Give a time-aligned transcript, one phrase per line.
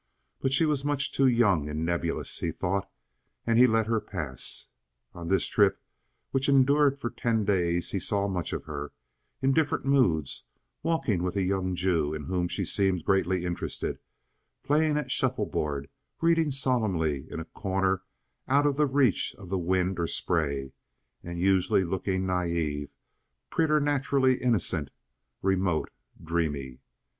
[0.39, 2.89] But she was much too young and nebulous, he thought,
[3.45, 4.65] and he let her pass.
[5.13, 5.79] On this trip,
[6.31, 8.93] which endured for ten days, he saw much of her,
[9.43, 10.45] in different moods,
[10.81, 13.99] walking with a young Jew in whom she seemed greatly interested,
[14.63, 15.87] playing at shuffleboard,
[16.19, 18.01] reading solemnly in a corner
[18.47, 20.73] out of the reach of the wind or spray,
[21.23, 22.89] and usually looking naive,
[23.51, 24.89] preternaturally innocent,
[25.43, 25.91] remote,
[26.23, 26.79] dreamy.